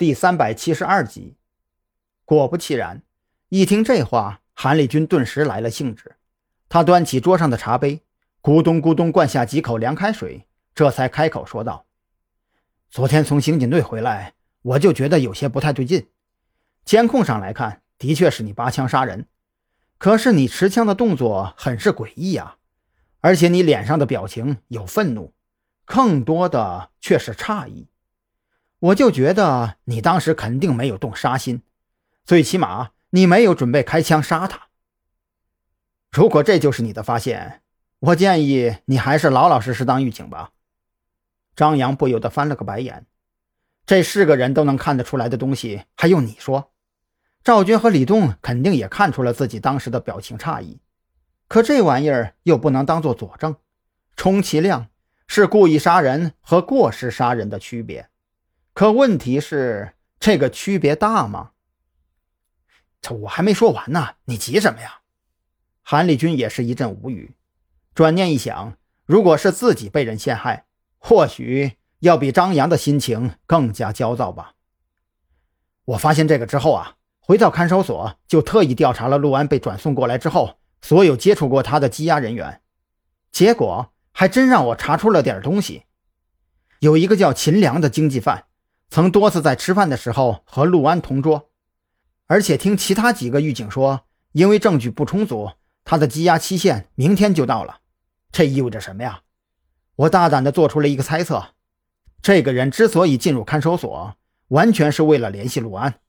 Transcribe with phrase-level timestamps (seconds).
[0.00, 1.36] 第三百七十二集。
[2.24, 3.02] 果不其然，
[3.50, 6.16] 一听这话，韩立军顿时来了兴致。
[6.70, 8.00] 他端起桌上的茶杯，
[8.40, 11.84] 咕咚咕咚灌下几口凉开水，这才开口说道
[12.88, 14.32] ：“昨天从刑警队回来，
[14.62, 16.08] 我就觉得有些不太对劲。
[16.86, 19.26] 监控上来看，的确是你拔枪杀人，
[19.98, 22.56] 可是你持枪的动作很是诡异啊，
[23.20, 25.34] 而且你脸上的表情有愤怒，
[25.84, 27.89] 更多的却是诧异。
[28.80, 31.62] 我就觉得你当时肯定没有动杀心，
[32.24, 34.68] 最起码你没有准备开枪杀他。”
[36.10, 37.62] 如果这就是你的发现，
[38.00, 40.50] 我建议你还是老老实实当狱警吧。
[41.54, 43.06] 张扬不由得翻了个白眼，
[43.84, 46.72] 这是个人都能看得出来的东西，还用你说？
[47.44, 50.80] 赵军和李栋肯定也看出了自己当时的表情诧异，
[51.48, 53.56] 可这玩意儿又不能当做佐证，
[54.16, 54.88] 充其量
[55.26, 58.08] 是故意杀人和过失杀人的区别。
[58.72, 61.50] 可问题是，这个区别大吗？
[63.02, 65.00] 这我还没说完呢，你急什么呀？
[65.82, 67.34] 韩立军也是一阵无语，
[67.94, 70.66] 转念一想，如果是自己被人陷害，
[70.98, 74.54] 或许要比张扬的心情更加焦躁吧。
[75.86, 82.62] 我发现这个之后啊，回到看守所就特意调查了陆安被转送过来之后所有接触过他的羁押人员，
[83.32, 85.84] 结果还真让我查出了点东西。
[86.78, 88.46] 有一个叫秦良的经济犯，
[88.90, 91.48] 曾多次在吃饭的时候和陆安同桌，
[92.26, 95.52] 而且听其他几个狱警说，因为证据不充足。
[95.84, 97.80] 他的羁押期限明天就到了，
[98.30, 99.22] 这意味着什么呀？
[99.96, 101.54] 我大胆地做出了一个猜测：
[102.20, 104.14] 这个人之所以进入看守所，
[104.48, 106.00] 完全是为了联系陆安，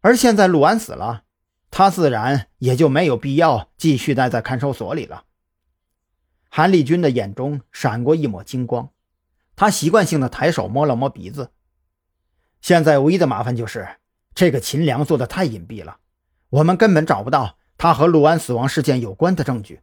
[0.00, 1.22] 而现在陆安死了，
[1.70, 5.24] 他自然也就没有必要继续待在看守所里了。
[6.48, 8.90] 韩立军的眼中闪过一抹金光，
[9.56, 11.50] 他习惯性的抬手摸了摸鼻子。
[12.68, 13.88] 现在唯一的麻烦就是，
[14.34, 16.00] 这个秦良做的太隐蔽了，
[16.50, 17.56] 我们根本找不到。
[17.78, 19.80] 他和陆安死亡事件有关的证据。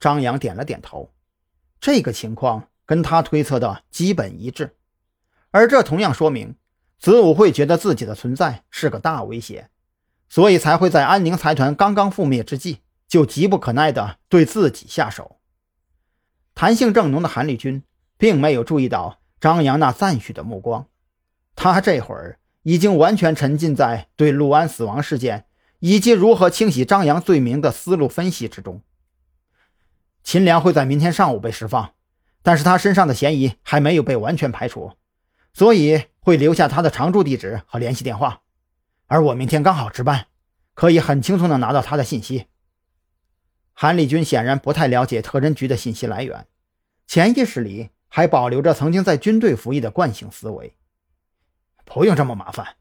[0.00, 1.12] 张扬点了点头，
[1.80, 4.74] 这个情况跟他推测的基本一致，
[5.52, 6.56] 而这同样说明
[6.98, 9.70] 子午会觉得自己的存在是个大威胁，
[10.28, 15.38] 所以才会在安宁财团刚刚覆灭之际就急不可耐地对自己下手。
[16.56, 17.84] 弹性正浓的韩立军
[18.18, 20.88] 并没有注意到张扬那赞许的目光，
[21.72, 25.44] 他这会儿已经完全沉浸在对陆安死亡事件。
[25.80, 28.80] 以及如何清洗张扬罪名的思路分析之中，
[30.24, 31.92] 秦良会在明天上午被释放，
[32.42, 34.92] 但是他身上的嫌疑还没有被完全排除，
[35.52, 38.40] 所以会留下他的常住地址和联系电话。
[39.06, 40.28] 而我明天刚好值班，
[40.72, 42.46] 可以很轻松的拿到他的信息。
[43.74, 46.46] 韩立军显然不太了解特侦局的信息来源，
[47.06, 50.74] 潜意识里还保留着曾经在军队服役的惯性思维。
[51.96, 52.76] 不用这么麻烦，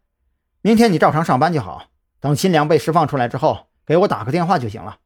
[0.60, 1.90] 明天你照常上班就好。
[2.20, 5.00] 等秦良被释放出来之后，给我打个电话就行了。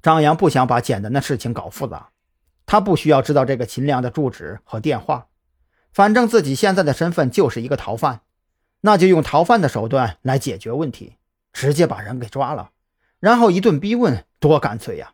[0.00, 2.12] 张扬不想把简单的事情搞复杂，
[2.64, 5.28] 他不需要知道这个秦良的住址和电话，
[5.92, 8.22] 反正自己现在的身份就是一个逃犯，
[8.80, 11.18] 那就用逃犯的手段来解决问题，
[11.52, 12.70] 直接把人给抓了，
[13.20, 15.12] 然后一顿逼问，多干脆呀！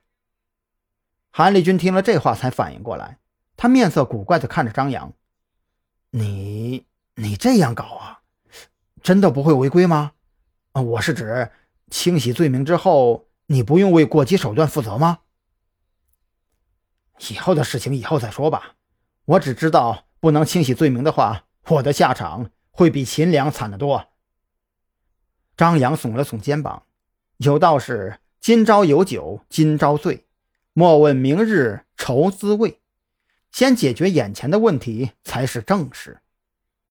[1.33, 3.19] 韩立军听了这话才反应过来，
[3.57, 5.13] 他面色古怪地看着张扬
[6.11, 6.87] ：“你
[7.21, 8.21] 你这样搞啊，
[9.03, 10.13] 真的不会违规吗？”
[10.73, 11.51] 我是指
[11.91, 15.19] 清洗罪名之后，你不用为过激手段负责吗？
[17.29, 18.77] 以后的事情以后再说吧。
[19.25, 24.13] 我只知道，不能清洗罪名的话，我的下场会比秦良惨得多。
[25.57, 26.85] 张扬耸了耸肩膀，
[27.39, 30.25] 有道是：“今朝有酒今朝醉，
[30.73, 32.81] 莫问明日愁滋味。”
[33.51, 36.21] 先解决眼前的问题才是正事。